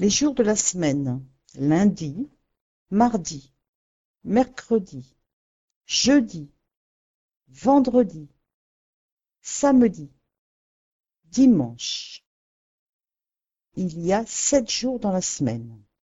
Les 0.00 0.08
jours 0.08 0.34
de 0.34 0.42
la 0.42 0.56
semaine 0.56 1.22
lundi, 1.56 2.26
mardi, 2.90 3.52
mercredi, 4.24 5.14
jeudi, 5.84 6.50
vendredi, 7.48 8.26
samedi, 9.42 10.10
dimanche. 11.24 12.24
Il 13.74 14.00
y 14.00 14.14
a 14.14 14.24
sept 14.24 14.70
jours 14.70 15.00
dans 15.00 15.12
la 15.12 15.20
semaine. 15.20 15.84